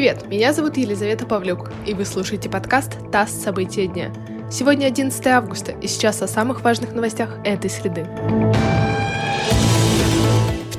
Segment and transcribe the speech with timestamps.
[0.00, 3.32] Привет, меня зовут Елизавета Павлюк, и вы слушаете подкаст «ТАСС.
[3.32, 4.10] События дня».
[4.50, 8.06] Сегодня 11 августа, и сейчас о самых важных новостях этой среды.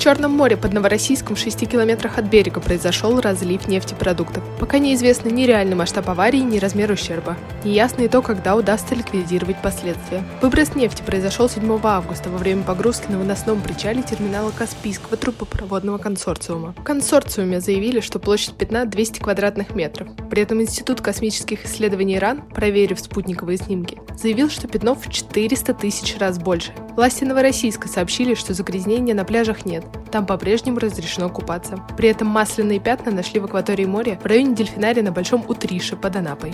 [0.02, 4.44] Черном море под Новороссийском в 6 километрах от берега произошел разлив нефтепродуктов.
[4.60, 7.38] Пока неизвестны ни реальный масштаб аварии, ни размер ущерба.
[7.64, 10.24] Неясно и то, когда удастся ликвидировать последствия.
[10.42, 16.74] Выброс нефти произошел 7 августа во время погрузки на выносном причале терминала Каспийского трубопроводного консорциума.
[16.80, 20.08] В консорциуме заявили, что площадь пятна 200 квадратных метров.
[20.32, 26.18] При этом Институт космических исследований ИРАН, проверив спутниковые снимки, заявил, что пятно в 400 тысяч
[26.18, 26.72] раз больше.
[26.96, 29.84] Власти Новороссийска сообщили, что загрязнения на пляжах нет.
[30.10, 31.84] Там по-прежнему разрешено купаться.
[31.98, 36.16] При этом масляные пятна нашли в акватории моря в районе дельфинария на Большом Утрише под
[36.16, 36.54] Анапой.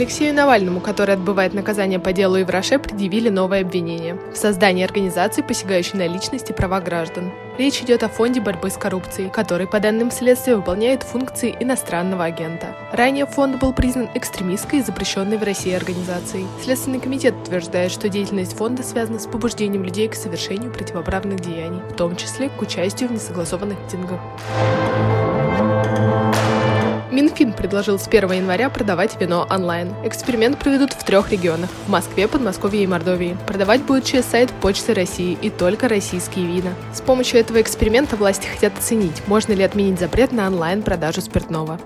[0.00, 5.98] Алексею Навальному, который отбывает наказание по делу Ивраше, предъявили новое обвинение в создании организации, посягающей
[5.98, 7.30] на личность и права граждан.
[7.58, 12.74] Речь идет о фонде борьбы с коррупцией, который, по данным следствия, выполняет функции иностранного агента.
[12.92, 16.46] Ранее фонд был признан экстремистской и запрещенной в России организацией.
[16.64, 21.92] Следственный комитет утверждает, что деятельность фонда связана с побуждением людей к совершению противоправных деяний, в
[21.96, 24.20] том числе к участию в несогласованных митингах.
[27.30, 29.94] Минфин предложил с 1 января продавать вино онлайн.
[30.04, 33.36] Эксперимент проведут в трех регионах– в Москве, Подмосковье и Мордовии.
[33.46, 36.72] Продавать будут через сайт Почты России и только российские вина.
[36.92, 41.78] С помощью этого эксперимента власти хотят оценить, можно ли отменить запрет на онлайн-продажу спиртного.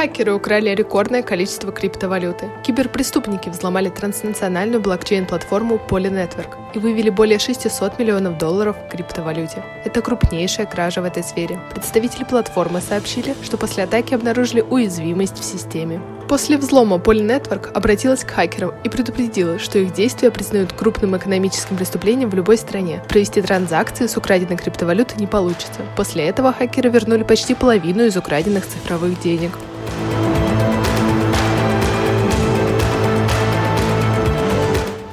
[0.00, 2.50] Хакеры украли рекордное количество криптовалюты.
[2.64, 9.62] Киберпреступники взломали транснациональную блокчейн-платформу Polynetwork и вывели более 600 миллионов долларов в криптовалюте.
[9.84, 11.60] Это крупнейшая кража в этой сфере.
[11.74, 16.00] Представители платформы сообщили, что после атаки обнаружили уязвимость в системе.
[16.30, 22.30] После взлома Polynetwork обратилась к хакерам и предупредила, что их действия признают крупным экономическим преступлением
[22.30, 23.04] в любой стране.
[23.06, 25.82] Провести транзакции с украденной криптовалютой не получится.
[25.94, 29.50] После этого хакеры вернули почти половину из украденных цифровых денег.